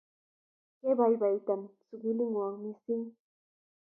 Kepaipaitan 0.79 1.61
sukuli 1.87 2.25
ng'wong' 2.29 2.59
missing' 2.63 3.07